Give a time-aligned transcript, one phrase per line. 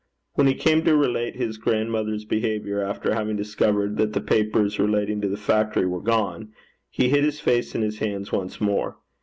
[0.33, 5.21] When he came to relate his grandmother's behaviour after having discovered that the papers relating
[5.21, 6.53] to the factory were gone,
[6.89, 8.97] he hid his face in his hands once more.